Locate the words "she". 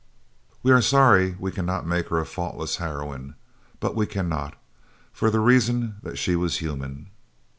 6.17-6.35